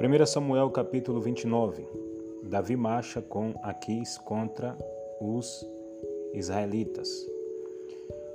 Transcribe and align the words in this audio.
1 0.00 0.26
Samuel 0.26 0.70
capítulo 0.70 1.20
29 1.20 1.86
Davi 2.42 2.74
marcha 2.74 3.22
com 3.22 3.54
Aquis 3.62 4.18
contra 4.18 4.76
os 5.20 5.64
israelitas. 6.32 7.08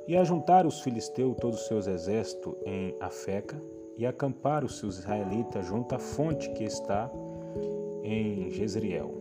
E 0.07 0.15
ajuntaram 0.15 0.69
os 0.69 0.79
filisteus 0.79 1.35
todos 1.37 1.59
os 1.59 1.67
seus 1.67 1.85
exércitos 1.85 2.55
em 2.65 2.95
Afeca 3.01 3.61
e 3.97 4.05
acamparam 4.05 4.67
os 4.67 4.79
seus 4.79 4.99
israelitas 4.99 5.65
junto 5.65 5.93
à 5.93 5.99
fonte 5.99 6.49
que 6.51 6.63
está 6.63 7.11
em 8.03 8.49
Jezreel. 8.51 9.11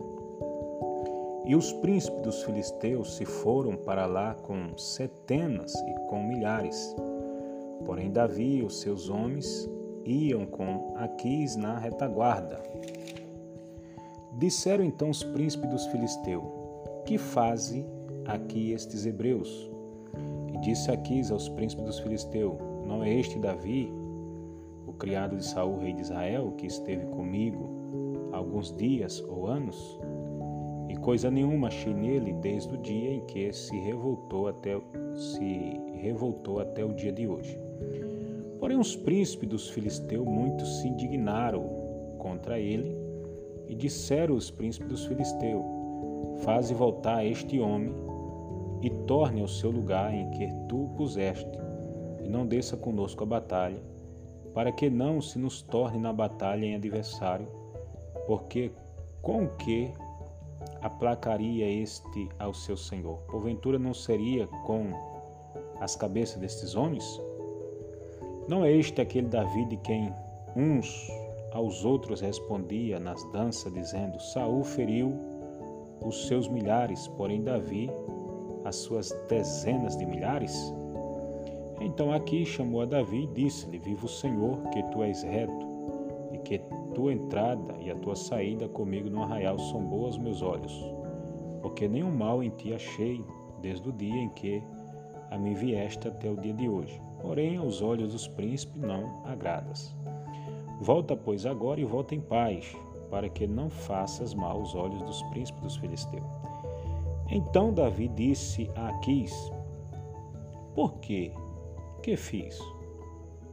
E 1.45 1.55
os 1.57 1.73
príncipes 1.73 2.21
dos 2.21 2.43
filisteus 2.43 3.17
se 3.17 3.25
foram 3.25 3.75
para 3.75 4.05
lá 4.05 4.33
com 4.33 4.77
centenas 4.77 5.75
e 5.75 5.93
com 6.07 6.23
milhares. 6.23 6.95
Porém 7.85 8.09
Davi 8.09 8.59
e 8.59 8.63
os 8.63 8.79
seus 8.79 9.09
homens 9.09 9.69
iam 10.05 10.45
com 10.45 10.93
Aquis 10.97 11.55
na 11.55 11.77
retaguarda. 11.77 12.61
Disseram 14.37 14.83
então 14.83 15.09
os 15.09 15.23
príncipes 15.23 15.69
dos 15.69 15.85
filisteus: 15.87 16.43
Que 17.05 17.17
fazem 17.17 17.85
aqui 18.25 18.71
estes 18.71 19.05
hebreus? 19.05 19.69
E 20.53 20.57
disse 20.59 20.91
Aquis 20.91 21.31
aos 21.31 21.49
príncipes 21.49 21.85
dos 21.85 21.99
filisteus: 21.99 22.55
Não 22.85 23.03
é 23.03 23.13
este 23.13 23.37
Davi, 23.39 23.91
o 24.87 24.93
criado 24.93 25.35
de 25.35 25.45
Saul, 25.45 25.79
rei 25.79 25.93
de 25.93 26.01
Israel, 26.01 26.53
que 26.57 26.67
esteve 26.67 27.05
comigo 27.07 27.69
alguns 28.31 28.75
dias 28.75 29.23
ou 29.27 29.47
anos? 29.47 29.99
E 30.87 30.95
coisa 30.97 31.29
nenhuma 31.29 31.67
achei 31.67 31.93
nele 31.93 32.33
desde 32.33 32.73
o 32.73 32.77
dia 32.77 33.13
em 33.13 33.21
que 33.21 33.53
se 33.53 33.77
revoltou 33.77 34.47
até 34.47 34.79
se 35.15 35.79
revoltou 36.01 36.59
até 36.59 36.83
o 36.83 36.93
dia 36.93 37.11
de 37.11 37.27
hoje. 37.27 37.68
Porém, 38.59 38.77
os 38.77 38.95
príncipes 38.95 39.47
dos 39.47 39.69
filisteus 39.69 40.25
muito 40.25 40.65
se 40.65 40.87
indignaram 40.87 41.63
contra 42.17 42.59
ele 42.59 42.95
e 43.67 43.75
disseram 43.75 44.35
os 44.35 44.51
príncipes 44.51 44.89
dos 44.89 45.05
filisteus: 45.05 45.63
Faze 46.43 46.73
voltar 46.73 47.25
este 47.25 47.59
homem 47.59 47.93
e 48.81 48.89
torne 48.89 49.41
ao 49.41 49.47
seu 49.47 49.71
lugar 49.71 50.13
em 50.13 50.29
que 50.31 50.47
tu 50.67 50.85
o 50.85 50.89
puseste, 50.89 51.57
e 52.23 52.29
não 52.29 52.45
desça 52.45 52.75
conosco 52.75 53.23
a 53.23 53.27
batalha, 53.27 53.81
para 54.53 54.71
que 54.71 54.89
não 54.89 55.21
se 55.21 55.37
nos 55.37 55.61
torne 55.61 55.97
na 55.97 56.11
batalha 56.11 56.65
em 56.65 56.75
adversário, 56.75 57.47
porque 58.27 58.71
com 59.21 59.47
que 59.47 59.93
aplacaria 60.81 61.69
este 61.69 62.29
ao 62.39 62.53
seu 62.53 62.75
senhor? 62.75 63.19
Porventura 63.29 63.77
não 63.77 63.93
seria 63.93 64.47
com 64.65 64.91
as 65.79 65.95
cabeças 65.95 66.37
destes 66.37 66.75
homens? 66.75 67.21
Não 68.49 68.65
é 68.65 68.71
este 68.71 68.99
aquele 68.99 69.27
Davi 69.27 69.63
de 69.65 69.77
quem 69.77 70.11
uns 70.55 71.07
aos 71.51 71.85
outros 71.85 72.19
respondia 72.19 72.99
nas 72.99 73.23
danças, 73.25 73.71
dizendo: 73.71 74.19
Saul 74.19 74.63
feriu 74.63 75.13
os 76.03 76.25
seus 76.25 76.47
milhares, 76.47 77.07
porém 77.09 77.43
Davi 77.43 77.91
as 78.65 78.75
suas 78.77 79.11
dezenas 79.29 79.95
de 79.95 80.03
milhares? 80.03 80.73
Então 81.79 82.11
aqui 82.11 82.43
chamou 82.43 82.81
a 82.81 82.85
Davi 82.85 83.25
e 83.25 83.27
disse-lhe: 83.27 83.77
Viva 83.77 84.07
o 84.07 84.09
Senhor, 84.09 84.57
que 84.73 84.81
tu 84.91 85.03
és 85.03 85.21
reto, 85.21 85.67
e 86.33 86.39
que 86.39 86.59
tua 86.95 87.13
entrada 87.13 87.75
e 87.79 87.91
a 87.91 87.95
tua 87.97 88.15
saída 88.15 88.67
comigo 88.67 89.11
no 89.11 89.21
arraial 89.21 89.59
são 89.59 89.83
boas 89.83 90.17
meus 90.17 90.41
olhos, 90.41 90.73
porque 91.61 91.87
nenhum 91.87 92.09
mal 92.09 92.41
em 92.41 92.49
ti 92.49 92.73
achei 92.73 93.23
desde 93.61 93.87
o 93.87 93.91
dia 93.91 94.23
em 94.23 94.29
que 94.29 94.63
a 95.29 95.37
mim 95.37 95.53
vieste 95.53 96.07
até 96.07 96.27
o 96.27 96.35
dia 96.35 96.55
de 96.55 96.67
hoje 96.67 96.99
porém 97.21 97.57
aos 97.57 97.81
olhos 97.81 98.13
dos 98.13 98.27
príncipes 98.27 98.81
não 98.81 99.21
agradas. 99.25 99.95
Volta, 100.81 101.15
pois, 101.15 101.45
agora 101.45 101.81
e 101.81 101.85
volta 101.85 102.15
em 102.15 102.21
paz, 102.21 102.75
para 103.09 103.27
que 103.29 103.45
não 103.45 103.69
faças 103.69 104.33
mal 104.33 104.57
aos 104.57 104.75
olhos 104.75 105.01
dos 105.03 105.21
príncipes 105.23 105.61
dos 105.61 105.75
filisteus. 105.77 106.23
Então 107.29 107.73
Davi 107.73 108.07
disse 108.07 108.69
a 108.75 108.89
Aquis: 108.89 109.51
Por 110.73 110.93
quê? 110.99 111.31
Que 112.01 112.15
fiz? 112.15 112.59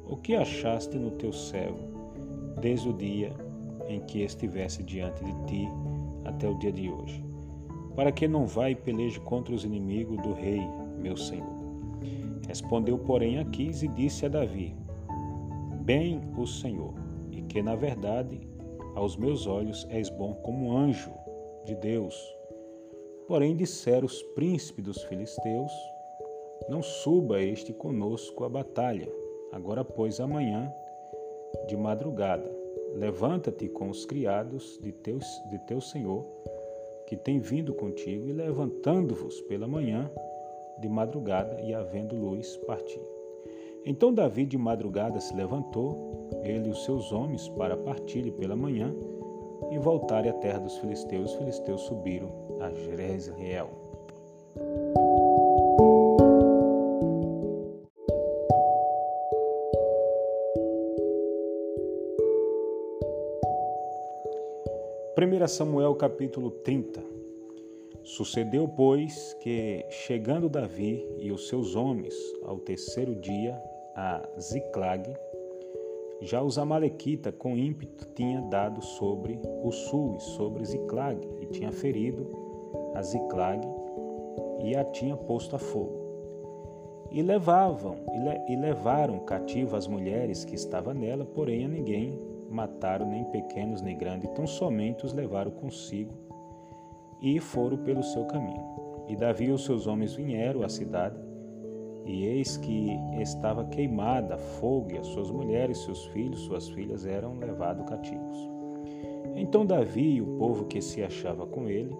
O 0.08 0.16
que 0.16 0.36
achaste 0.36 0.96
no 0.96 1.10
teu 1.12 1.32
servo 1.32 1.80
desde 2.60 2.88
o 2.88 2.92
dia 2.92 3.32
em 3.88 4.00
que 4.00 4.22
estivesse 4.22 4.82
diante 4.82 5.24
de 5.24 5.32
ti 5.46 5.68
até 6.24 6.48
o 6.48 6.54
dia 6.58 6.72
de 6.72 6.88
hoje? 6.90 7.24
Para 7.96 8.12
que 8.12 8.28
não 8.28 8.46
vá 8.46 8.70
e 8.70 8.74
peleje 8.74 9.18
contra 9.20 9.54
os 9.54 9.64
inimigos 9.64 10.22
do 10.22 10.32
rei, 10.32 10.62
meu 10.98 11.16
senhor. 11.16 11.55
Respondeu, 12.46 12.98
porém, 12.98 13.38
Aquis 13.38 13.82
e 13.82 13.88
disse 13.88 14.26
a 14.26 14.28
Davi: 14.28 14.74
Bem 15.82 16.20
o 16.36 16.46
Senhor, 16.46 16.94
e 17.30 17.42
que, 17.42 17.62
na 17.62 17.74
verdade, 17.74 18.40
aos 18.94 19.16
meus 19.16 19.46
olhos 19.46 19.86
és 19.90 20.08
bom 20.08 20.34
como 20.34 20.76
anjo 20.76 21.12
de 21.64 21.74
Deus. 21.74 22.36
Porém, 23.26 23.56
disseram 23.56 24.06
os 24.06 24.22
príncipes 24.34 24.84
dos 24.84 25.02
filisteus: 25.04 25.72
Não 26.68 26.82
suba 26.82 27.42
este 27.42 27.72
conosco 27.72 28.44
à 28.44 28.48
batalha. 28.48 29.08
Agora, 29.52 29.84
pois, 29.84 30.20
amanhã, 30.20 30.72
de 31.66 31.76
madrugada, 31.76 32.50
levanta-te 32.94 33.68
com 33.68 33.90
os 33.90 34.04
criados 34.06 34.78
de, 34.82 34.92
teus, 34.92 35.26
de 35.50 35.58
teu 35.60 35.80
senhor, 35.80 36.24
que 37.06 37.16
tem 37.16 37.40
vindo 37.40 37.74
contigo, 37.74 38.28
e 38.28 38.32
levantando-vos 38.32 39.40
pela 39.42 39.66
manhã, 39.66 40.10
de 40.78 40.88
madrugada 40.88 41.60
e, 41.60 41.74
havendo 41.74 42.16
luz, 42.16 42.56
partiu. 42.58 43.02
Então 43.84 44.12
Davi 44.12 44.44
de 44.44 44.58
madrugada 44.58 45.20
se 45.20 45.34
levantou, 45.34 46.28
ele 46.42 46.68
e 46.68 46.70
os 46.72 46.84
seus 46.84 47.12
homens, 47.12 47.48
para 47.50 47.76
partirem 47.76 48.32
pela 48.32 48.56
manhã 48.56 48.94
e 49.70 49.78
voltarem 49.78 50.30
à 50.30 50.34
terra 50.34 50.58
dos 50.58 50.76
filisteus. 50.78 51.32
Os 51.32 51.38
filisteus 51.38 51.82
subiram 51.82 52.30
a 52.60 52.70
Jezreel. 52.72 53.70
Primeira 65.14 65.48
Samuel 65.48 65.94
capítulo 65.94 66.50
30 66.50 67.15
Sucedeu, 68.06 68.68
pois, 68.68 69.34
que, 69.40 69.84
chegando 69.90 70.48
Davi 70.48 71.04
e 71.18 71.32
os 71.32 71.48
seus 71.48 71.74
homens 71.74 72.14
ao 72.44 72.56
terceiro 72.56 73.16
dia 73.16 73.60
a 73.96 74.22
Ziclag, 74.38 75.12
já 76.22 76.40
os 76.40 76.56
Amalequita 76.56 77.32
com 77.32 77.56
ímpeto 77.56 78.06
tinha 78.14 78.40
dado 78.42 78.80
sobre 78.80 79.40
o 79.60 79.72
sul 79.72 80.14
e 80.14 80.20
sobre 80.20 80.64
Ziclag, 80.64 81.18
e 81.40 81.46
tinha 81.46 81.72
ferido 81.72 82.30
a 82.94 83.02
Ziclag 83.02 83.66
e 84.62 84.76
a 84.76 84.84
tinha 84.84 85.16
posto 85.16 85.56
a 85.56 85.58
fogo. 85.58 87.08
E 87.10 87.20
levavam 87.20 87.96
e, 88.14 88.54
le, 88.54 88.56
levaram 88.56 89.18
cativa 89.18 89.76
as 89.76 89.88
mulheres 89.88 90.44
que 90.44 90.54
estavam 90.54 90.94
nela, 90.94 91.24
porém 91.24 91.64
a 91.64 91.68
ninguém 91.68 92.16
mataram, 92.48 93.10
nem 93.10 93.24
pequenos 93.24 93.82
nem 93.82 93.98
grandes, 93.98 94.30
tão 94.30 94.46
somente 94.46 95.04
os 95.04 95.12
levaram 95.12 95.50
consigo 95.50 96.25
e 97.20 97.38
foram 97.40 97.78
pelo 97.78 98.02
seu 98.02 98.24
caminho. 98.24 98.64
E 99.08 99.16
Davi 99.16 99.46
e 99.46 99.52
os 99.52 99.64
seus 99.64 99.86
homens 99.86 100.14
vieram 100.14 100.62
à 100.62 100.68
cidade, 100.68 101.16
e 102.04 102.24
eis 102.24 102.56
que 102.56 102.90
estava 103.20 103.64
queimada 103.64 104.36
fogo, 104.36 104.92
e 104.92 104.98
as 104.98 105.06
suas 105.08 105.30
mulheres, 105.30 105.78
seus 105.78 106.06
filhos, 106.06 106.40
suas 106.40 106.68
filhas 106.68 107.04
eram 107.04 107.38
levados 107.38 107.88
cativos. 107.88 108.50
Então 109.34 109.66
Davi 109.66 110.16
e 110.16 110.22
o 110.22 110.38
povo 110.38 110.64
que 110.64 110.80
se 110.80 111.02
achava 111.02 111.46
com 111.46 111.68
ele 111.68 111.94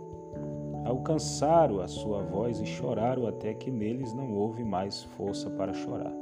alcançaram 0.84 1.81
a 1.81 1.88
sua 1.88 2.22
voz 2.22 2.60
e 2.60 2.66
choraram 2.66 3.26
até 3.26 3.53
que 3.53 3.71
neles 3.71 4.15
não 4.15 4.32
houve 4.32 4.65
mais 4.65 5.03
força 5.03 5.50
para 5.50 5.72
chorar. 5.72 6.14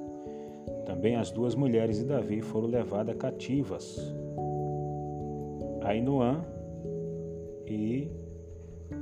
Também 0.87 1.17
as 1.17 1.31
duas 1.31 1.55
mulheres 1.55 1.99
de 1.99 2.05
Davi 2.05 2.41
foram 2.41 2.69
levadas 2.69 3.17
cativas, 3.17 3.99
Ainoã 5.83 6.43
e 7.67 8.11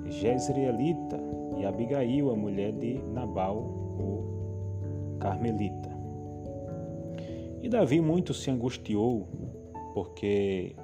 Jezreelita 0.06 1.18
e 1.56 1.64
Abigail, 1.64 2.30
a 2.30 2.36
mulher 2.36 2.72
de 2.72 2.98
Nabal, 3.12 3.56
o 3.56 5.16
Carmelita. 5.18 5.90
E 7.62 7.68
Davi 7.68 8.00
muito 8.00 8.34
se 8.34 8.50
angustiou, 8.50 9.28
porque 9.94 10.74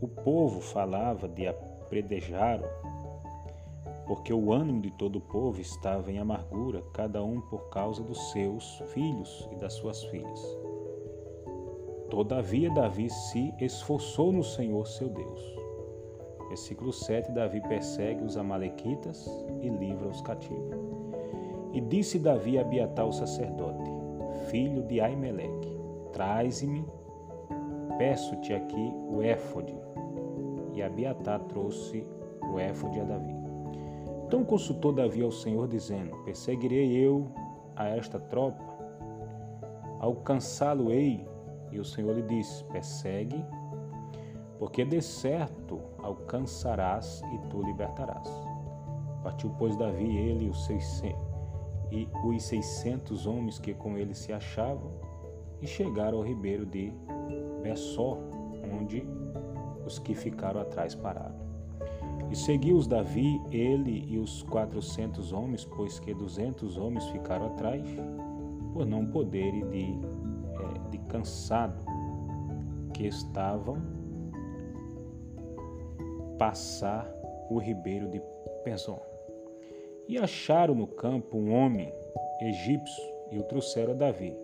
o 0.00 0.08
povo 0.08 0.60
falava 0.60 1.28
de 1.28 1.46
apredejá-lo, 1.46 2.66
porque 4.06 4.32
o 4.32 4.52
ânimo 4.52 4.80
de 4.80 4.90
todo 4.92 5.16
o 5.16 5.20
povo 5.20 5.60
estava 5.60 6.10
em 6.10 6.18
amargura, 6.18 6.82
cada 6.92 7.22
um 7.22 7.40
por 7.40 7.68
causa 7.68 8.02
dos 8.02 8.32
seus 8.32 8.82
filhos 8.92 9.48
e 9.52 9.56
das 9.56 9.74
suas 9.74 10.02
filhas. 10.04 10.58
Todavia, 12.10 12.70
Davi 12.70 13.10
se 13.10 13.54
esforçou 13.60 14.32
no 14.32 14.42
Senhor 14.42 14.86
seu 14.86 15.08
Deus 15.08 15.57
Versículo 16.48 16.92
7: 16.92 17.32
Davi 17.32 17.60
persegue 17.62 18.24
os 18.24 18.36
Amalequitas 18.36 19.28
e 19.60 19.68
livra 19.68 20.08
os 20.08 20.20
cativos. 20.22 20.76
E 21.72 21.80
disse 21.80 22.18
Davi 22.18 22.58
a 22.58 22.62
Abiatar 22.62 23.06
o 23.06 23.12
sacerdote, 23.12 23.90
filho 24.50 24.82
de 24.82 25.00
Aimeleque: 25.00 25.78
Traze-me 26.12 26.84
peço-te 27.98 28.54
aqui 28.54 28.94
o 29.10 29.20
éfode. 29.20 29.76
E 30.72 30.82
Abiatar 30.82 31.40
trouxe 31.40 32.06
o 32.50 32.58
éfode 32.58 33.00
a 33.00 33.04
Davi. 33.04 33.36
Então 34.24 34.44
consultou 34.44 34.92
Davi 34.92 35.22
ao 35.22 35.32
Senhor, 35.32 35.66
dizendo: 35.66 36.16
Perseguirei 36.24 36.96
eu 36.96 37.26
a 37.74 37.88
esta 37.88 38.18
tropa? 38.18 38.64
Alcançá-lo-ei? 39.98 41.26
E 41.72 41.78
o 41.78 41.84
Senhor 41.84 42.14
lhe 42.14 42.22
disse: 42.22 42.62
Persegue, 42.64 43.44
porque 44.58 44.84
de 44.84 45.02
certo 45.02 45.80
alcançarás 46.08 47.22
e 47.32 47.38
tu 47.48 47.62
libertarás. 47.62 48.28
Partiu, 49.22 49.50
pois, 49.58 49.76
Davi, 49.76 50.16
ele 50.16 50.46
e 50.46 50.48
os 50.48 50.64
seiscentos, 50.64 51.28
e 51.90 52.08
os 52.24 52.42
seiscentos 52.42 53.26
homens 53.26 53.58
que 53.58 53.74
com 53.74 53.96
ele 53.96 54.14
se 54.14 54.32
achavam, 54.32 54.90
e 55.60 55.66
chegaram 55.66 56.18
ao 56.18 56.24
ribeiro 56.24 56.64
de 56.64 56.92
Bessó, 57.62 58.18
onde 58.72 59.06
os 59.84 59.98
que 59.98 60.14
ficaram 60.14 60.60
atrás 60.60 60.94
pararam. 60.94 61.48
E 62.30 62.36
seguiu-os 62.36 62.86
Davi, 62.86 63.40
ele 63.50 64.04
e 64.06 64.18
os 64.18 64.42
quatrocentos 64.44 65.32
homens, 65.32 65.64
pois 65.64 65.98
que 65.98 66.12
duzentos 66.12 66.76
homens 66.76 67.06
ficaram 67.08 67.46
atrás, 67.46 67.82
por 68.72 68.86
não 68.86 69.06
poderem 69.06 69.66
de, 69.68 69.84
é, 69.84 70.90
de 70.90 70.98
cansado 71.08 71.82
que 72.92 73.06
estavam 73.06 73.97
passar 76.38 77.12
o 77.50 77.58
ribeiro 77.58 78.08
de 78.08 78.22
Penzon. 78.64 79.00
E 80.06 80.16
acharam 80.16 80.74
no 80.74 80.86
campo 80.86 81.36
um 81.36 81.52
homem 81.52 81.92
egípcio 82.40 83.04
e 83.30 83.38
o 83.38 83.42
trouxeram 83.42 83.92
a 83.92 83.96
Davi. 83.96 84.34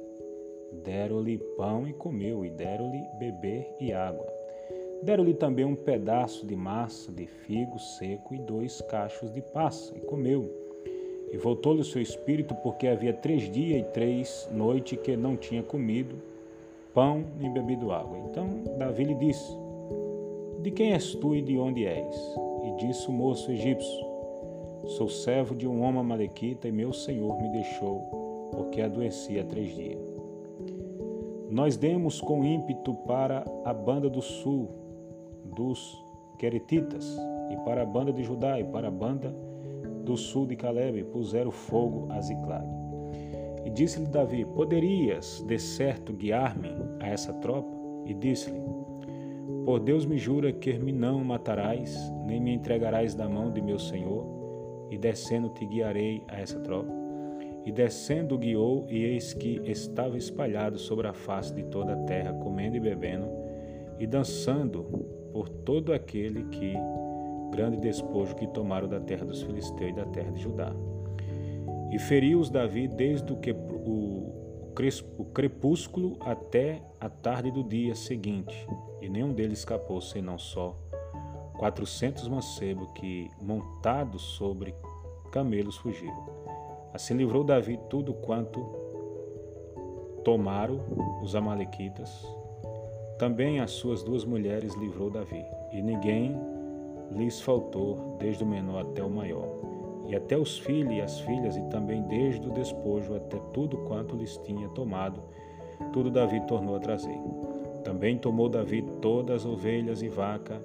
Deram-lhe 0.84 1.38
pão 1.56 1.86
e 1.86 1.92
comeu, 1.92 2.44
e 2.44 2.50
deram-lhe 2.50 3.02
beber 3.18 3.74
e 3.78 3.92
água. 3.92 4.26
Deram-lhe 5.02 5.34
também 5.34 5.64
um 5.64 5.76
pedaço 5.76 6.46
de 6.46 6.56
massa 6.56 7.12
de 7.12 7.26
figo 7.26 7.78
seco 7.78 8.34
e 8.34 8.38
dois 8.38 8.80
cachos 8.82 9.32
de 9.32 9.40
passa, 9.40 9.96
e 9.96 10.00
comeu. 10.00 10.50
E 11.30 11.36
voltou-lhe 11.36 11.80
o 11.80 11.84
seu 11.84 12.02
espírito, 12.02 12.54
porque 12.56 12.88
havia 12.88 13.12
três 13.12 13.50
dias 13.50 13.80
e 13.80 13.84
três 13.84 14.48
noites 14.50 14.98
que 14.98 15.16
não 15.16 15.36
tinha 15.36 15.62
comido 15.62 16.16
pão 16.92 17.24
nem 17.38 17.52
bebido 17.52 17.90
água. 17.90 18.18
Então 18.18 18.62
Davi 18.78 19.04
lhe 19.04 19.14
disse: 19.14 19.63
De 20.64 20.70
quem 20.70 20.94
és 20.94 21.14
tu 21.16 21.34
e 21.34 21.42
de 21.42 21.58
onde 21.58 21.84
és? 21.84 22.16
E 22.64 22.86
disse 22.86 23.06
o 23.10 23.12
moço 23.12 23.52
egípcio: 23.52 24.06
Sou 24.96 25.10
servo 25.10 25.54
de 25.54 25.68
um 25.68 25.82
homem 25.82 26.00
amalequita, 26.00 26.66
e 26.66 26.72
meu 26.72 26.90
senhor 26.90 27.38
me 27.38 27.50
deixou, 27.50 28.48
porque 28.50 28.80
adoeci 28.80 29.38
há 29.38 29.44
três 29.44 29.74
dias. 29.74 30.00
Nós 31.50 31.76
demos 31.76 32.18
com 32.18 32.42
ímpeto 32.42 32.94
para 33.06 33.44
a 33.62 33.74
banda 33.74 34.08
do 34.08 34.22
sul, 34.22 34.70
dos 35.54 36.02
Queretitas, 36.38 37.14
e 37.50 37.56
para 37.58 37.82
a 37.82 37.86
banda 37.86 38.10
de 38.10 38.22
Judá 38.22 38.58
e 38.58 38.64
para 38.64 38.88
a 38.88 38.90
banda 38.90 39.36
do 40.02 40.16
sul 40.16 40.46
de 40.46 40.56
Caleb 40.56 41.04
puseram 41.12 41.50
fogo 41.50 42.06
a 42.10 42.18
Ziclag. 42.22 42.66
E 43.66 43.68
disse-lhe 43.68 44.06
Davi: 44.06 44.46
Poderias, 44.46 45.44
de 45.46 45.58
certo, 45.58 46.14
guiar-me 46.14 46.70
a 47.00 47.08
essa 47.08 47.34
tropa? 47.34 47.68
E 48.06 48.14
disse-lhe: 48.14 48.62
Por 49.64 49.80
Deus 49.80 50.04
me 50.04 50.18
jura 50.18 50.52
que 50.52 50.78
me 50.78 50.92
não 50.92 51.24
matarás, 51.24 52.12
nem 52.26 52.38
me 52.38 52.52
entregarás 52.52 53.14
da 53.14 53.26
mão 53.26 53.50
de 53.50 53.62
meu 53.62 53.78
senhor, 53.78 54.88
e 54.90 54.98
descendo 54.98 55.48
te 55.48 55.64
guiarei 55.64 56.22
a 56.28 56.38
essa 56.38 56.60
tropa. 56.60 56.92
E 57.64 57.72
descendo 57.72 58.36
guiou, 58.36 58.86
e 58.90 59.02
eis 59.04 59.32
que 59.32 59.62
estava 59.64 60.18
espalhado 60.18 60.78
sobre 60.78 61.08
a 61.08 61.14
face 61.14 61.54
de 61.54 61.62
toda 61.64 61.94
a 61.94 62.04
terra, 62.04 62.34
comendo 62.34 62.76
e 62.76 62.80
bebendo, 62.80 63.26
e 63.98 64.06
dançando 64.06 64.84
por 65.32 65.48
todo 65.48 65.94
aquele 65.94 66.44
que 66.44 66.74
grande 67.50 67.78
despojo 67.78 68.36
que 68.36 68.46
tomaram 68.48 68.86
da 68.86 69.00
terra 69.00 69.24
dos 69.24 69.42
filisteus 69.42 69.90
e 69.90 69.94
da 69.94 70.04
terra 70.06 70.30
de 70.30 70.42
Judá. 70.42 70.72
E 71.90 71.98
feriu-os 71.98 72.50
Davi 72.50 72.86
desde 72.86 73.32
o, 73.32 73.36
que, 73.36 73.52
o, 73.52 74.30
o 75.16 75.24
crepúsculo 75.32 76.18
até 76.20 76.82
a 77.00 77.08
tarde 77.08 77.50
do 77.50 77.64
dia 77.64 77.94
seguinte, 77.94 78.66
e 79.04 79.08
nenhum 79.08 79.32
deles 79.32 79.58
escapou, 79.58 80.00
senão 80.00 80.38
só 80.38 80.74
quatrocentos 81.58 82.26
mancebos 82.26 82.88
que, 82.94 83.30
montados 83.40 84.22
sobre 84.22 84.74
camelos, 85.30 85.76
fugiram. 85.76 86.24
Assim 86.92 87.14
livrou 87.14 87.44
Davi 87.44 87.78
tudo 87.90 88.14
quanto 88.14 88.60
tomaram 90.24 90.80
os 91.22 91.36
amalequitas, 91.36 92.26
também 93.18 93.60
as 93.60 93.72
suas 93.72 94.02
duas 94.02 94.24
mulheres 94.24 94.74
livrou 94.74 95.10
Davi, 95.10 95.44
e 95.70 95.82
ninguém 95.82 96.34
lhes 97.12 97.40
faltou, 97.40 98.16
desde 98.18 98.42
o 98.42 98.46
menor 98.46 98.80
até 98.80 99.04
o 99.04 99.10
maior, 99.10 99.48
e 100.06 100.16
até 100.16 100.36
os 100.36 100.58
filhos 100.58 100.94
e 100.94 101.00
as 101.00 101.20
filhas, 101.20 101.56
e 101.56 101.62
também 101.64 102.02
desde 102.04 102.48
o 102.48 102.52
despojo 102.52 103.14
até 103.14 103.38
tudo 103.52 103.76
quanto 103.84 104.16
lhes 104.16 104.38
tinha 104.38 104.68
tomado, 104.70 105.22
tudo 105.92 106.10
Davi 106.10 106.40
tornou 106.46 106.74
a 106.74 106.80
trazer. 106.80 107.18
Também 107.84 108.16
tomou 108.18 108.48
Davi 108.48 108.82
todas 109.02 109.42
as 109.42 109.46
ovelhas 109.46 110.02
e 110.02 110.08
vaca, 110.08 110.60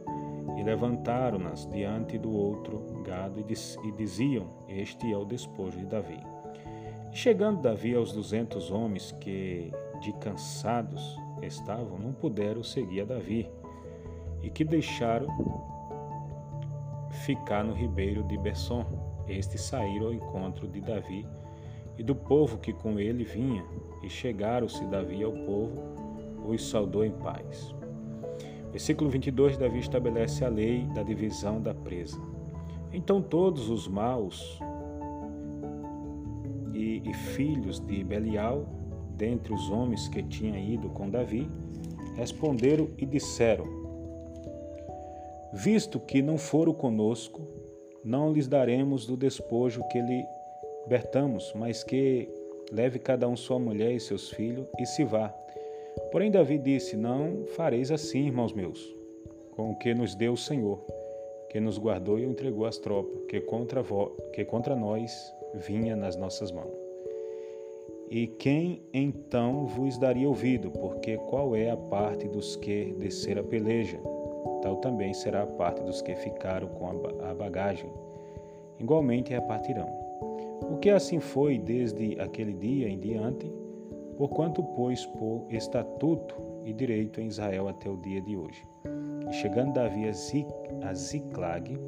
e 0.57 0.63
levantaram-nas 0.63 1.67
diante 1.67 2.17
do 2.17 2.31
outro 2.31 2.81
gado, 3.03 3.39
e 3.39 3.91
diziam: 3.91 4.47
Este 4.67 5.11
é 5.11 5.17
o 5.17 5.25
despojo 5.25 5.77
de 5.77 5.85
Davi. 5.85 6.19
E 7.11 7.15
chegando 7.15 7.61
Davi 7.61 7.93
aos 7.93 8.13
duzentos 8.13 8.71
homens 8.71 9.11
que, 9.19 9.71
de 10.01 10.13
cansados, 10.13 11.17
estavam 11.41 11.97
não 11.97 12.13
puderam 12.13 12.63
seguir 12.63 13.01
a 13.01 13.05
Davi 13.05 13.49
e 14.41 14.49
que 14.49 14.63
deixaram 14.63 15.27
ficar 17.25 17.63
no 17.63 17.73
ribeiro 17.73 18.23
de 18.23 18.37
Besson. 18.37 18.85
Estes 19.27 19.61
saíram 19.61 20.07
ao 20.07 20.13
encontro 20.13 20.67
de 20.67 20.81
Davi 20.81 21.27
e 21.97 22.03
do 22.03 22.15
povo 22.15 22.57
que 22.57 22.71
com 22.71 22.97
ele 22.97 23.25
vinha, 23.25 23.63
e 24.01 24.09
chegaram-se 24.09 24.85
Davi 24.85 25.21
ao 25.21 25.33
povo, 25.33 25.98
os 26.49 26.69
saudou 26.69 27.05
em 27.05 27.11
paz. 27.11 27.75
Versículo 28.71 29.09
22, 29.09 29.57
Davi 29.57 29.79
estabelece 29.79 30.45
a 30.45 30.49
lei 30.49 30.85
da 30.93 31.03
divisão 31.03 31.61
da 31.61 31.73
presa. 31.73 32.19
Então 32.93 33.21
todos 33.21 33.69
os 33.69 33.87
maus 33.87 34.59
e, 36.73 37.01
e 37.03 37.13
filhos 37.13 37.79
de 37.79 38.03
Belial 38.03 38.65
dentre 39.19 39.53
os 39.53 39.69
homens 39.69 40.07
que 40.07 40.23
tinham 40.23 40.57
ido 40.57 40.89
com 40.89 41.09
Davi, 41.09 41.47
responderam 42.15 42.87
e 42.97 43.05
disseram: 43.05 43.65
Visto 45.53 45.99
que 45.99 46.21
não 46.21 46.37
foram 46.37 46.73
conosco, 46.73 47.41
não 48.03 48.31
lhes 48.31 48.47
daremos 48.47 49.05
do 49.05 49.17
despojo 49.17 49.83
que 49.89 50.01
libertamos, 50.01 51.51
mas 51.53 51.83
que 51.83 52.29
leve 52.71 52.97
cada 52.97 53.27
um 53.27 53.35
sua 53.35 53.59
mulher 53.59 53.91
e 53.91 53.99
seus 53.99 54.29
filhos 54.29 54.65
e 54.79 54.85
se 54.85 55.03
vá. 55.03 55.35
Porém, 56.11 56.31
Davi 56.31 56.57
disse: 56.57 56.97
Não 56.97 57.45
fareis 57.55 57.91
assim, 57.91 58.25
irmãos 58.25 58.53
meus, 58.53 58.95
com 59.51 59.71
o 59.71 59.75
que 59.75 59.93
nos 59.93 60.15
deu 60.15 60.33
o 60.33 60.37
Senhor, 60.37 60.79
que 61.49 61.59
nos 61.59 61.77
guardou 61.77 62.19
e 62.19 62.25
entregou 62.25 62.65
as 62.65 62.77
tropas, 62.77 63.25
que 63.27 63.39
contra, 63.41 63.83
que 64.33 64.43
contra 64.45 64.75
nós 64.75 65.11
vinha 65.53 65.95
nas 65.95 66.15
nossas 66.15 66.51
mãos. 66.51 66.73
E 68.09 68.25
quem 68.25 68.81
então 68.91 69.67
vos 69.67 69.97
daria 69.99 70.27
ouvido? 70.27 70.71
Porque 70.71 71.15
qual 71.17 71.55
é 71.55 71.69
a 71.69 71.77
parte 71.77 72.27
dos 72.27 72.55
que 72.55 72.91
descer 72.97 73.37
a 73.37 73.43
peleja? 73.43 73.99
Tal 74.63 74.77
também 74.77 75.13
será 75.13 75.43
a 75.43 75.47
parte 75.47 75.83
dos 75.83 76.01
que 76.01 76.15
ficaram 76.15 76.67
com 76.69 76.89
a 77.23 77.33
bagagem. 77.35 77.89
Igualmente 78.79 79.31
repartirão. 79.31 79.87
O 80.71 80.77
que 80.77 80.89
assim 80.89 81.19
foi 81.19 81.59
desde 81.59 82.19
aquele 82.19 82.53
dia 82.53 82.89
em 82.89 82.97
diante, 82.97 83.51
porquanto 84.19 84.61
pôs 84.61 85.05
por 85.05 85.45
estatuto 85.49 86.35
e 86.65 86.73
direito 86.73 87.21
em 87.21 87.27
Israel 87.27 87.69
até 87.69 87.89
o 87.89 87.95
dia 87.95 88.21
de 88.21 88.35
hoje. 88.35 88.67
E 89.29 89.33
chegando 89.33 89.71
Davi 89.75 90.09
a 90.09 90.93
Ziclag, 90.93 91.79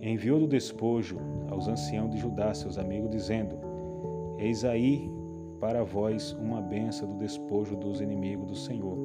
enviou 0.00 0.38
do 0.38 0.46
despojo 0.46 1.18
aos 1.50 1.66
anciãos 1.66 2.12
de 2.12 2.18
Judá, 2.18 2.54
seus 2.54 2.78
amigos, 2.78 3.10
dizendo: 3.10 3.58
Eis 4.38 4.64
aí 4.64 5.10
para 5.58 5.82
vós 5.82 6.32
uma 6.34 6.62
benção 6.62 7.08
do 7.08 7.18
despojo 7.18 7.74
dos 7.74 8.00
inimigos 8.00 8.46
do 8.46 8.54
Senhor. 8.54 8.96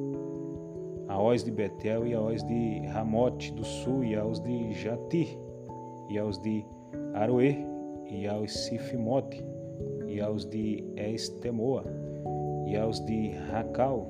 A 1.08 1.36
de 1.36 1.50
Betel 1.50 2.06
e 2.06 2.14
a 2.14 2.46
de 2.46 2.86
Ramote 2.86 3.52
do 3.52 3.64
sul 3.64 4.04
e 4.04 4.14
aos 4.14 4.38
de 4.38 4.72
Jatir 4.72 5.36
e 6.08 6.16
aos 6.16 6.38
de 6.38 6.64
Aroê 7.14 7.56
e 8.08 8.28
aos 8.28 8.52
Sifimote 8.52 9.44
e 10.06 10.20
aos 10.20 10.44
de 10.44 10.84
Estemoa 10.96 12.03
e 12.66 12.76
aos 12.76 13.00
de 13.04 13.30
Racal 13.50 14.08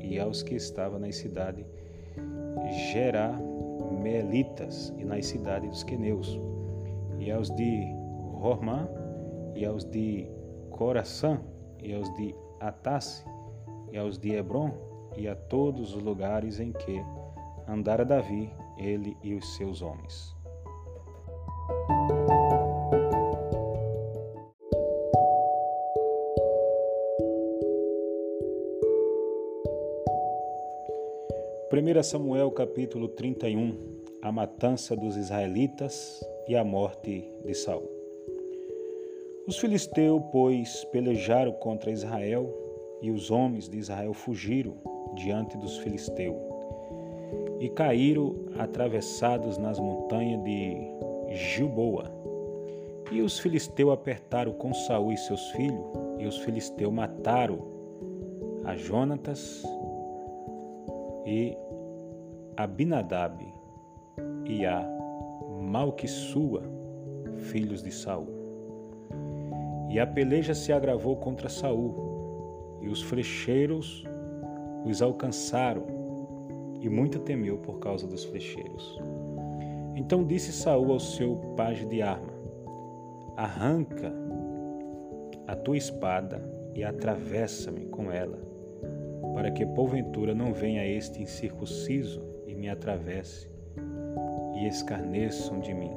e 0.00 0.18
aos 0.18 0.42
que 0.42 0.54
estavam 0.54 0.98
nas 0.98 1.16
cidades 1.16 1.66
Geramelitas 2.92 4.92
e 4.98 5.04
nas 5.04 5.26
cidades 5.26 5.70
dos 5.70 5.84
Queneus 5.84 6.40
e 7.18 7.30
aos 7.30 7.50
de 7.50 7.86
Romã 8.34 8.88
e 9.54 9.64
aos 9.64 9.84
de 9.84 10.26
Coração 10.70 11.52
e 11.82 11.94
aos 11.94 12.12
de 12.14 12.34
Atasse, 12.60 13.24
e 13.90 13.98
aos 13.98 14.18
de 14.18 14.34
Hebron, 14.34 14.72
e 15.16 15.28
a 15.28 15.34
todos 15.34 15.94
os 15.94 16.02
lugares 16.02 16.60
em 16.60 16.72
que 16.72 17.02
andara 17.68 18.04
Davi, 18.04 18.50
ele 18.78 19.16
e 19.22 19.34
os 19.34 19.56
seus 19.56 19.82
homens. 19.82 20.34
Primeira 31.72 32.02
Samuel 32.02 32.50
capítulo 32.50 33.08
31, 33.08 33.74
a 34.20 34.30
matança 34.30 34.94
dos 34.94 35.16
israelitas 35.16 36.22
e 36.46 36.54
a 36.54 36.62
morte 36.62 37.26
de 37.46 37.54
Saul. 37.54 37.88
Os 39.46 39.56
filisteus, 39.56 40.20
pois, 40.30 40.84
pelejaram 40.92 41.50
contra 41.52 41.90
Israel, 41.90 42.54
e 43.00 43.10
os 43.10 43.30
homens 43.30 43.70
de 43.70 43.78
Israel 43.78 44.12
fugiram 44.12 44.74
diante 45.14 45.56
dos 45.56 45.78
filisteus, 45.78 46.36
e 47.58 47.70
caíram 47.70 48.36
atravessados 48.58 49.56
nas 49.56 49.78
montanhas 49.78 50.44
de 50.44 50.76
Gilboa. 51.30 52.04
E 53.10 53.22
os 53.22 53.38
filisteus 53.38 53.94
apertaram 53.94 54.52
com 54.52 54.74
Saul 54.74 55.10
e 55.10 55.16
seus 55.16 55.50
filhos, 55.52 55.86
e 56.18 56.26
os 56.26 56.36
filisteus 56.36 56.92
mataram 56.92 57.60
a 58.62 58.76
Jonatas 58.76 59.64
e 61.32 61.56
Abinadab 62.58 63.42
e 64.44 64.66
a 64.66 64.86
Malquissua, 65.62 66.62
filhos 67.50 67.82
de 67.82 67.90
Saul. 67.90 68.28
E 69.88 69.98
a 69.98 70.06
peleja 70.06 70.52
se 70.52 70.74
agravou 70.74 71.16
contra 71.16 71.48
Saul, 71.48 72.78
e 72.82 72.88
os 72.88 73.00
flecheiros 73.00 74.04
os 74.84 75.00
alcançaram, 75.00 75.86
e 76.80 76.88
muito 76.88 77.18
temeu 77.20 77.56
por 77.58 77.78
causa 77.78 78.06
dos 78.06 78.24
flecheiros. 78.24 79.00
Então 79.96 80.24
disse 80.24 80.52
Saul 80.52 80.92
ao 80.92 81.00
seu 81.00 81.36
pajem 81.56 81.88
de 81.88 82.02
arma: 82.02 82.32
Arranca 83.38 84.12
a 85.46 85.56
tua 85.56 85.78
espada 85.78 86.42
e 86.74 86.84
atravessa-me 86.84 87.86
com 87.86 88.10
ela, 88.10 88.51
para 89.34 89.50
que 89.50 89.64
porventura 89.66 90.34
não 90.34 90.52
venha 90.52 90.86
este 90.86 91.22
incircunciso 91.22 92.22
e 92.46 92.54
me 92.54 92.68
atravesse 92.68 93.50
e 94.54 94.66
escarneçam 94.66 95.60
de 95.60 95.72
mim. 95.72 95.92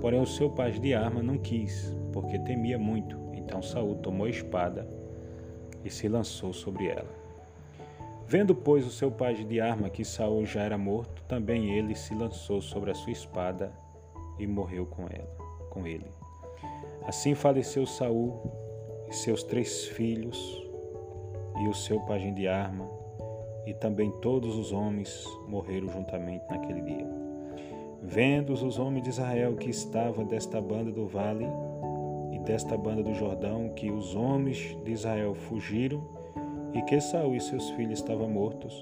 Porém 0.00 0.20
o 0.20 0.26
seu 0.26 0.50
pajem 0.50 0.80
de 0.80 0.94
arma 0.94 1.22
não 1.22 1.38
quis, 1.38 1.96
porque 2.12 2.38
temia 2.38 2.78
muito. 2.78 3.18
Então 3.34 3.62
Saul 3.62 3.96
tomou 3.96 4.26
a 4.26 4.30
espada 4.30 4.88
e 5.84 5.90
se 5.90 6.08
lançou 6.08 6.52
sobre 6.52 6.86
ela. 6.88 7.26
Vendo, 8.28 8.54
pois, 8.54 8.84
o 8.84 8.90
seu 8.90 9.10
pai 9.10 9.34
de 9.34 9.60
arma 9.60 9.88
que 9.88 10.04
Saul 10.04 10.44
já 10.44 10.62
era 10.62 10.76
morto, 10.76 11.22
também 11.28 11.78
ele 11.78 11.94
se 11.94 12.12
lançou 12.12 12.60
sobre 12.60 12.90
a 12.90 12.94
sua 12.94 13.12
espada 13.12 13.72
e 14.36 14.46
morreu 14.46 14.84
com 14.84 15.04
ela, 15.04 15.36
com 15.70 15.86
ele. 15.86 16.10
Assim 17.04 17.36
faleceu 17.36 17.86
Saul 17.86 18.50
e 19.08 19.14
seus 19.14 19.44
três 19.44 19.84
filhos 19.84 20.65
e 21.62 21.68
o 21.68 21.74
seu 21.74 22.00
pajem 22.00 22.34
de 22.34 22.46
arma, 22.46 22.88
e 23.66 23.74
também 23.74 24.10
todos 24.20 24.56
os 24.56 24.72
homens 24.72 25.24
morreram 25.48 25.88
juntamente 25.88 26.44
naquele 26.48 26.82
dia. 26.82 27.06
Vendo 28.02 28.52
os 28.52 28.78
homens 28.78 29.02
de 29.02 29.10
Israel 29.10 29.56
que 29.56 29.70
estava 29.70 30.24
desta 30.24 30.60
banda 30.60 30.92
do 30.92 31.06
vale, 31.06 31.46
desta 32.46 32.78
banda 32.78 33.02
do 33.02 33.12
Jordão 33.12 33.68
que 33.70 33.90
os 33.90 34.14
homens 34.14 34.78
de 34.84 34.92
Israel 34.92 35.34
fugiram 35.34 36.00
e 36.72 36.80
que 36.82 37.00
Saul 37.00 37.34
e 37.34 37.40
seus 37.40 37.68
filhos 37.70 37.98
estavam 37.98 38.28
mortos, 38.28 38.80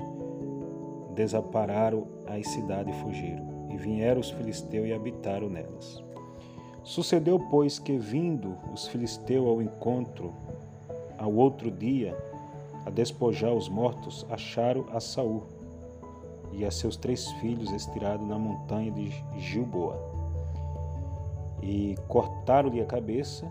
desampararam 1.15 2.07
as 2.27 2.47
cidades 2.49 2.95
e 2.95 3.01
fugiram, 3.01 3.69
e 3.71 3.77
vieram 3.79 4.21
os 4.21 4.31
filisteus 4.31 4.87
e 4.87 4.93
habitaram 4.93 5.49
nelas. 5.49 6.05
Sucedeu, 6.83 7.41
pois, 7.51 7.79
que 7.79 7.97
vindo 7.97 8.55
os 8.73 8.87
filisteus 8.87 9.47
ao 9.47 9.63
encontro 9.63 10.35
ao 11.17 11.33
outro 11.33 11.71
dia, 11.71 12.15
a 12.85 12.91
despojar 12.91 13.53
os 13.53 13.69
mortos, 13.69 14.27
acharam 14.31 14.87
a 14.93 15.01
Saul 15.01 15.43
e 16.53 16.65
a 16.65 16.71
seus 16.71 16.97
três 16.97 17.31
filhos 17.33 17.73
estirados 17.73 18.27
na 18.27 18.39
montanha 18.39 18.91
de 18.91 19.11
Gilboa. 19.39 19.99
E 21.63 21.97
cortaram-lhe 22.09 22.81
a 22.81 22.87
cabeça 22.87 23.51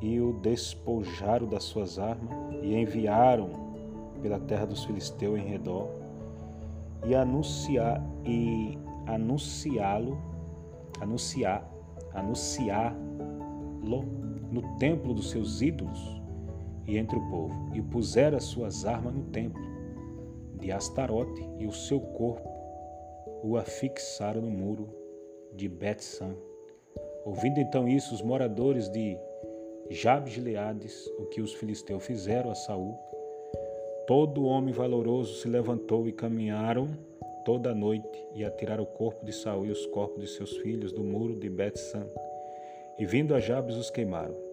e 0.00 0.20
o 0.20 0.32
despojaram 0.32 1.46
das 1.46 1.62
suas 1.64 1.98
armas 1.98 2.36
e 2.62 2.74
enviaram 2.74 3.50
pela 4.20 4.38
terra 4.40 4.66
dos 4.66 4.84
filisteus 4.84 5.38
em 5.38 5.46
redor 5.46 5.88
e 7.06 7.14
anunciar 7.14 8.02
e 8.24 8.78
anunciá-lo 9.06 10.18
anunciar 11.00 11.68
anunciá-lo 12.14 14.04
no 14.50 14.62
templo 14.78 15.14
dos 15.14 15.30
seus 15.30 15.60
ídolos 15.62 16.21
e 16.86 16.98
entre 16.98 17.16
o 17.16 17.28
povo 17.28 17.70
e 17.74 17.82
puseram 17.82 18.36
as 18.36 18.44
suas 18.44 18.84
armas 18.84 19.14
no 19.14 19.24
templo 19.24 19.62
de 20.58 20.70
Astarote 20.70 21.48
e 21.58 21.66
o 21.66 21.72
seu 21.72 22.00
corpo 22.00 22.48
o 23.42 23.56
afixaram 23.56 24.40
no 24.40 24.50
muro 24.50 24.88
de 25.54 25.68
Bet-San 25.68 26.34
Ouvindo 27.24 27.60
então 27.60 27.88
isso, 27.88 28.12
os 28.12 28.20
moradores 28.20 28.88
de 28.88 29.16
Jabes 29.88 30.32
de 30.32 30.40
Leades, 30.40 31.06
o 31.18 31.26
que 31.26 31.40
os 31.40 31.54
filisteus 31.54 32.04
fizeram 32.04 32.50
a 32.50 32.54
Saul, 32.54 32.98
todo 34.08 34.44
homem 34.44 34.74
valoroso 34.74 35.36
se 35.36 35.48
levantou 35.48 36.08
e 36.08 36.12
caminharam 36.12 36.88
toda 37.44 37.70
a 37.70 37.74
noite 37.74 38.26
e 38.34 38.44
atiraram 38.44 38.82
o 38.82 38.86
corpo 38.86 39.24
de 39.24 39.32
Saul 39.32 39.66
e 39.66 39.70
os 39.70 39.86
corpos 39.86 40.20
de 40.20 40.28
seus 40.28 40.56
filhos 40.58 40.92
do 40.92 41.04
muro 41.04 41.36
de 41.38 41.48
Bet-San. 41.48 42.06
E 42.98 43.06
vindo 43.06 43.34
a 43.34 43.40
Jabes 43.40 43.76
os 43.76 43.90
queimaram. 43.90 44.51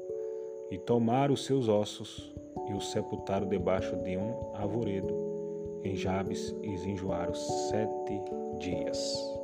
E 0.71 0.77
tomaram 0.77 1.33
os 1.33 1.45
seus 1.45 1.67
ossos 1.67 2.33
e 2.67 2.73
os 2.73 2.91
sepultaram 2.91 3.47
debaixo 3.47 3.95
de 3.97 4.17
um 4.17 4.55
arvoredo 4.55 5.29
em 5.83 5.95
Jabes 5.95 6.55
e 6.61 6.69
os 6.73 6.85
enjoaram 6.85 7.33
sete 7.33 8.21
dias. 8.59 9.38